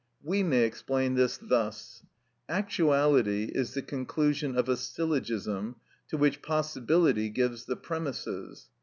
[0.23, 2.01] We may explain this thus:
[2.49, 5.75] Actuality is the conclusion of a syllogism
[6.07, 8.69] to which possibility gives the premises.